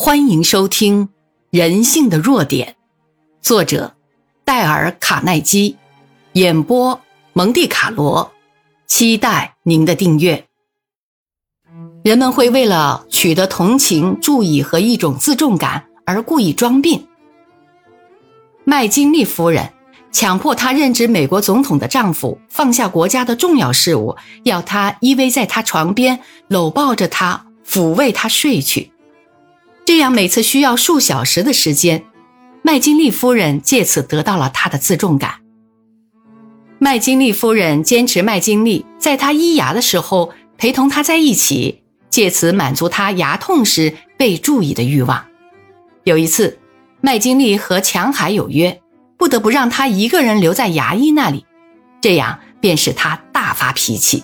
[0.00, 1.06] 欢迎收听
[1.50, 2.68] 《人性的弱点》，
[3.42, 3.96] 作者
[4.44, 5.76] 戴尔·卡耐基，
[6.34, 7.00] 演播
[7.32, 8.30] 蒙蒂卡罗。
[8.86, 10.46] 期待您的订阅。
[12.04, 17.08] 人们会为了取得同情、注意和一种自重感而故意装病。
[18.62, 19.68] 麦金利夫人
[20.12, 28.92] 强迫她任职美国总统的丈夫放下国家的重要事务，要他依偎在她床边，搂抱着她，抚慰她睡去。
[29.88, 32.04] 这样每次需要数小时的时间，
[32.60, 35.36] 麦金利夫人借此得到了他的自重感。
[36.78, 45.24] 麦金利夫人坚持麦金利在他医牙的时候陪同他在一起，借此满足他牙痛时被注意的欲望。
[46.04, 46.58] 有一次，
[47.00, 48.82] 麦金利和强海有约，
[49.16, 51.46] 不得不让他一个人留在牙医那里，
[52.02, 54.22] 这样便使他大发脾气。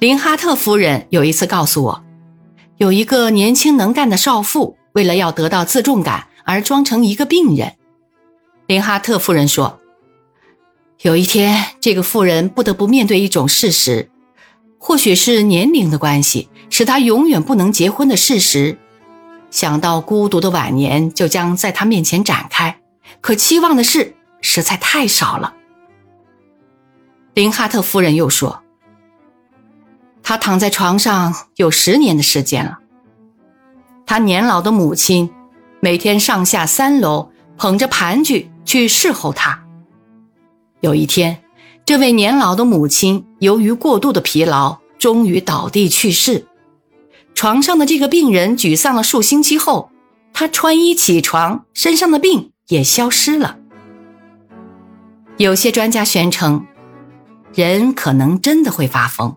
[0.00, 2.04] 林哈特夫人有一次告诉我。
[2.82, 7.76] 有一个年轻能干的少妇，为了要得到自重感而装成一个病人。
[8.66, 9.78] 林哈特夫人说
[11.02, 14.10] ：“有一天，这个妇人不得不面对一种事实，
[14.78, 18.76] 或许是年龄的关系，使她永远不能结婚的事实。
[19.52, 22.80] 想到孤独的晚年就将在她面前展开，
[23.20, 25.54] 可期望的事实在太少了。”
[27.34, 28.61] 林哈特夫人又说。
[30.32, 32.78] 他躺在床上有十年的时间了。
[34.06, 35.28] 他年老的母亲
[35.80, 39.62] 每天上下三楼捧着盘具去侍候他。
[40.80, 41.42] 有一天，
[41.84, 46.46] 这位年老的母亲由于过度的疲劳，终于倒地去世。
[47.34, 49.90] 床上的这个病人沮丧了数星期后，
[50.32, 53.58] 他穿衣起床，身上的病也消失了。
[55.36, 56.64] 有些专家宣称，
[57.54, 59.36] 人可能真的会发疯。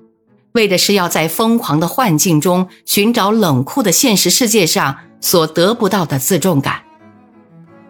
[0.55, 6.81] 为的是要在疯狂的幻境中寻找冷酷的现实世界上所得不到的自重感。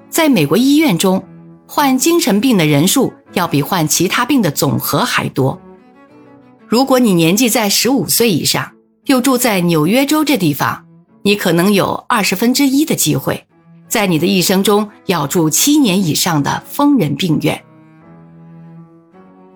[0.09, 1.23] 在美国医院中，
[1.67, 5.61] 患精神病的人数要比患其他病的总和还多。
[6.67, 8.71] 如果你年纪在十五岁以上，
[9.05, 10.83] 又住在纽约州这地方，
[11.21, 13.45] 你可能有二十分之一的机会，
[13.87, 17.63] 在你的一生中要住七年以上的疯人病院。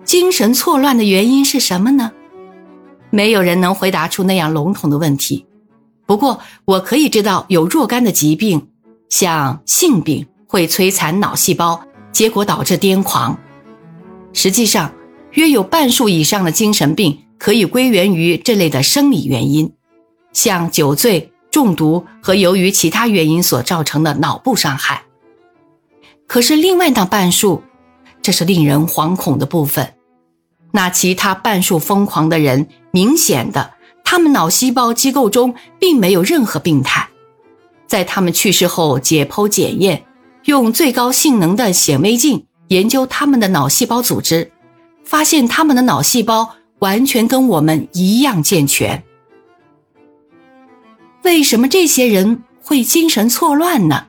[0.04, 2.12] 精神错乱的原因是什么呢？
[3.10, 5.44] 没有人能回答出那样笼统的问题。
[6.06, 8.68] 不过，我可以知道有若干的疾病，
[9.08, 13.38] 像性病，会摧残脑细胞，结果导致癫狂。
[14.32, 14.92] 实际上，
[15.32, 19.72] 约有半数以上的精神病可以归源于这类的生理原因，
[20.32, 25.02] 像酒醉、中毒和由于其他原因所造成的脑部伤害。
[26.26, 27.62] 可是，另外那半数，
[28.22, 29.94] 这是令人惶恐的部分。
[30.72, 33.72] 那其他半数疯狂的人，明显的，
[34.04, 37.08] 他们脑细胞机构中并没有任何病态。
[37.86, 40.04] 在他们去世后解剖检验，
[40.44, 44.50] 用最高性能的显微镜研究他们的脑细胞组织，
[45.04, 49.02] 发现他们的脑细胞完全跟我们一样健全。
[51.22, 54.06] 为什么这些人会精神错乱呢？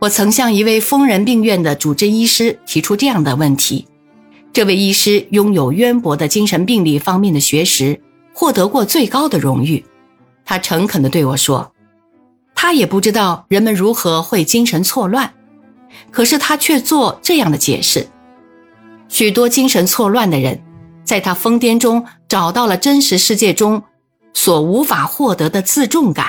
[0.00, 3.86] 我曾向一位疯人病院的主治医师提出这样的问题。
[4.56, 8.00] 这位医师拥有渊博的精神病理方面的学识，
[8.32, 9.84] 获得过最高的荣誉。
[10.46, 11.74] 他诚恳地对我说
[12.56, 15.30] ：“他也不知道人们如何会精神错乱，
[16.10, 18.08] 可是他却做这样的解释：
[19.10, 20.58] 许多精神错乱的人，
[21.04, 23.82] 在他疯癫中找到了真实世界中
[24.32, 26.28] 所无法获得的自重感。”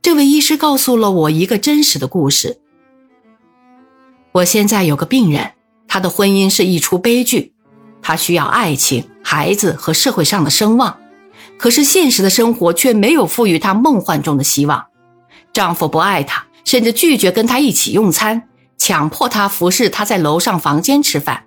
[0.00, 2.60] 这位医师告诉了我一个真实的故事。
[4.30, 5.50] 我现在有个病人。
[5.92, 7.52] 他的婚姻是一出悲剧，
[8.00, 10.96] 他需要爱情、孩子和社会上的声望，
[11.58, 14.86] 可是现实的生活却没有赋予她梦幻中的希望。
[15.52, 18.40] 丈夫不爱她，甚至拒绝跟她一起用餐，
[18.78, 21.42] 强迫她服侍他在楼上房间吃饭。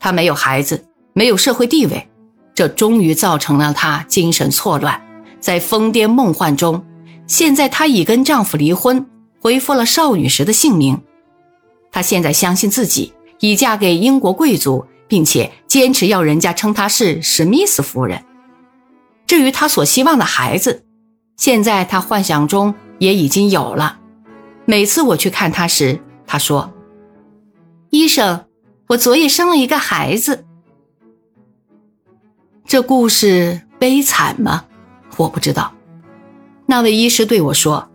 [0.00, 2.08] 她没有孩子，没有社会地位，
[2.54, 4.98] 这终于造成了她精神错乱，
[5.40, 6.82] 在疯癫梦幻中。
[7.26, 9.06] 现在她已跟丈夫离婚，
[9.42, 10.98] 恢复了少女时的姓名。
[11.92, 13.12] 她现在相信自己。
[13.40, 18.24] 已嫁给英国贵族，并且坚持要人家称她是史密斯夫人。
[19.26, 20.84] 至于她所希望的孩子，
[21.36, 24.00] 现在她幻想中也已经有了。
[24.64, 26.72] 每次我去看她时，她说
[27.90, 28.44] ：“医生，
[28.88, 30.44] 我昨夜生了一个孩子。”
[32.66, 34.64] 这故事悲惨吗？
[35.16, 35.72] 我不知道。
[36.66, 37.88] 那位医师对我说：“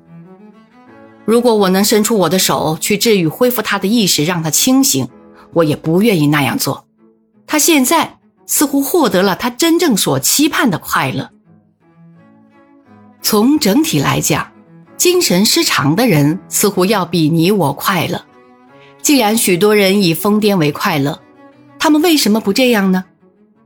[1.26, 5.08] 如果我能伸出我的手去治愈、恢复他的意识，让他清醒。”
[5.54, 6.86] 我也不愿意那样做。
[7.48, 11.30] 他现在似乎获得了他真正所期盼的快乐。
[13.22, 14.52] 从整体来讲，
[14.98, 18.26] 精神失常的人似乎要比你我快乐。
[19.02, 21.20] 既然许多人以疯癫为快乐，
[21.80, 23.06] 他们为什么不这样呢？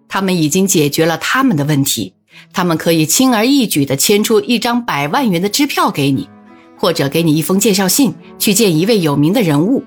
[0.08, 2.14] 他们已经解决了他们的问题，
[2.54, 6.30] 他们可以轻而易举地签出一张百万元的支票给你，
[6.78, 9.84] 或者给你一封介绍信去见一位有名的人物。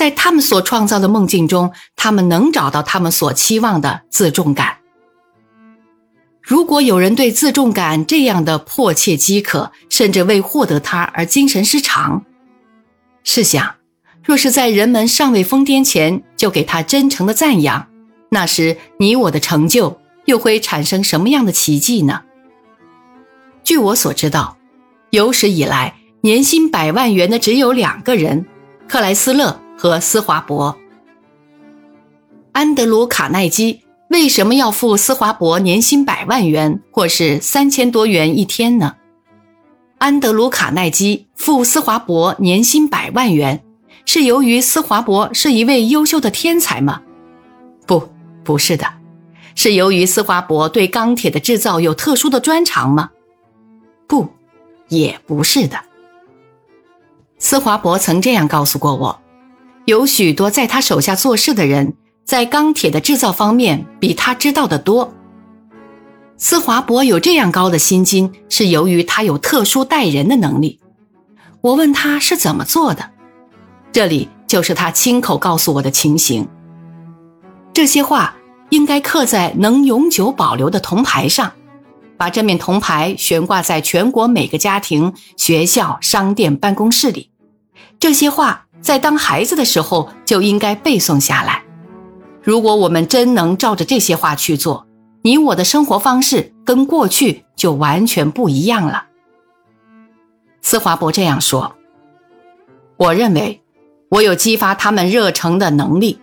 [0.00, 4.78] 在他们所创造的梦境中，他们能找到他们所期望的自重感。
[6.40, 12.24] 如果有人对自重感这样的迫切饥渴，甚至为获得它而精神失常，
[13.24, 13.74] 试想，
[14.24, 17.86] 若是在人们尚未疯癫前就给他真诚的赞扬，
[18.30, 22.22] 那时你我的成就又会产生什么样的奇迹呢？
[23.62, 24.56] 据我所知道，
[25.10, 28.46] 有史以来年薪百万元的只有两个人：
[28.88, 29.60] 克莱斯勒。
[29.80, 30.76] 和斯华伯、
[32.52, 33.80] 安德鲁·卡耐基
[34.10, 38.96] 为什么要付斯华伯年薪百万元，或是三千多元一天呢？
[39.96, 43.64] 安德鲁·卡耐基付斯华伯年薪百万元，
[44.04, 47.00] 是由于斯华伯是一位优秀的天才吗？
[47.86, 48.06] 不，
[48.44, 48.86] 不是的，
[49.54, 53.08] 是由于斯华伯对钢铁的制造有特殊的专长吗？
[54.06, 54.28] 不，
[54.88, 55.80] 也不是的。
[57.38, 59.18] 斯华伯曾这样告诉过我。
[59.90, 61.94] 有许多在他手下做事的人，
[62.24, 65.12] 在钢铁的制造方面比他知道的多。
[66.38, 70.78] 斯华伯有这样高的薪金，是由于他有特殊待人的能力。
[71.60, 73.10] 我问他是怎么做的，
[73.90, 76.46] 这里就是他亲口告诉我的情形。
[77.72, 78.36] 这些话
[78.68, 81.52] 应该刻在能永久保留的铜牌上，
[82.16, 87.30] 把这面铜牌悬挂在全国每个家庭、学校、商店、办公室里。
[87.98, 88.68] 这些话。
[88.80, 91.62] 在当孩子的时候就应该背诵下来。
[92.42, 94.86] 如果我们真能照着这些话去做，
[95.22, 99.04] 你我的生活方式跟过去就完全不一样了。
[100.62, 101.76] 斯华伯这样说
[102.96, 103.62] ：“我认为
[104.08, 106.18] 我有激发他们热诚的能力，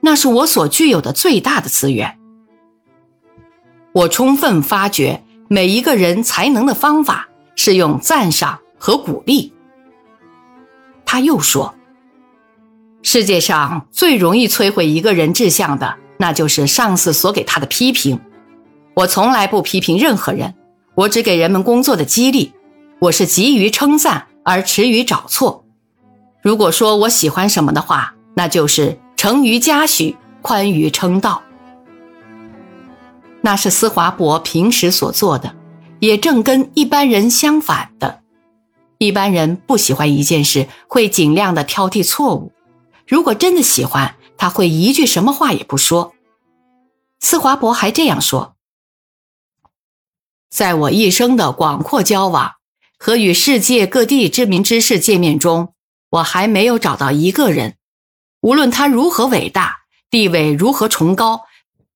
[0.00, 2.16] 那是我所具有的最大的资源。
[3.92, 9.52] 我充分发掘每一个人才能的方法是用赞赏和鼓励。”
[11.04, 11.74] 他又说。
[13.02, 18.20] 世界上最容易摧毁一个人志向的，那就是上司所给他的批评。
[18.94, 20.54] 我从来不批评任何人，
[20.94, 22.52] 我只给人们工作的激励。
[22.98, 25.64] 我是急于称赞而迟于找错。
[26.42, 31.42] 如果说我喜欢什么的话，那就是成于嘉许，宽于称道。
[33.40, 35.54] 那是斯华伯平时所做的，
[36.00, 38.20] 也正跟一般人相反的。
[38.98, 42.52] 一般人不喜欢一件事，会尽量的挑剔错误。
[43.10, 46.14] 如果真的喜欢，他会一句什么话也不说。
[47.18, 48.54] 斯华伯还这样说
[50.48, 52.52] ：“在我一生的广阔交往
[52.96, 55.74] 和与世界各地知名之士见面中，
[56.10, 57.78] 我还没有找到一个人，
[58.42, 61.46] 无论他如何伟大，地位如何崇高，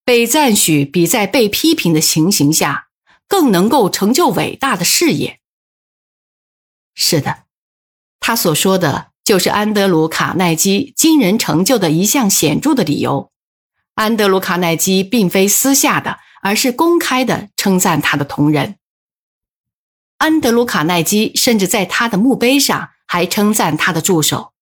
[0.05, 2.89] 被赞许比在被批评的情形下
[3.29, 5.39] 更能够成就伟大的事业。”
[6.97, 7.45] 是的，
[8.19, 9.14] 他所说的。
[9.25, 13.33] 就是安德鲁·卡耐基惊人成就的一项显著的理由。
[13.95, 18.77] 安德鲁·卡耐基并非私下的，而是公开的称赞他的同仁。
[20.19, 24.53] 安德鲁·卡耐基甚至在他的墓碑上还称赞他的助手，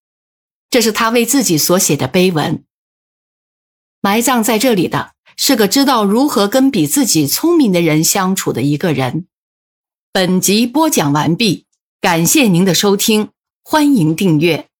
[0.71, 2.65] 这是他为自己所写的碑文。
[4.01, 9.27] 埋葬在这里的是个知道如何跟比自己聪明的人相处的一个人。
[10.13, 11.67] 本集播讲完毕，
[12.01, 13.31] 感谢您的收听。
[13.63, 14.72] 欢迎订阅。